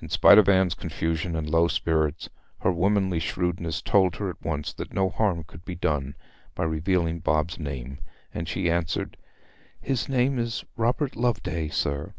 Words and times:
In 0.00 0.08
spite 0.08 0.38
of 0.38 0.48
Anne's 0.48 0.76
confusion 0.76 1.34
and 1.34 1.50
low 1.50 1.66
spirits, 1.66 2.28
her 2.60 2.70
womanly 2.70 3.18
shrewdness 3.18 3.82
told 3.82 4.14
her 4.14 4.30
at 4.30 4.40
once 4.44 4.72
that 4.74 4.92
no 4.92 5.08
harm 5.08 5.42
could 5.42 5.64
be 5.64 5.74
done 5.74 6.14
by 6.54 6.62
revealing 6.62 7.18
Bob's 7.18 7.58
name; 7.58 7.98
and 8.32 8.46
she 8.46 8.70
answered, 8.70 9.16
'His 9.80 10.08
name 10.08 10.38
is 10.38 10.62
Robert 10.76 11.16
Loveday, 11.16 11.68
sir.' 11.68 12.14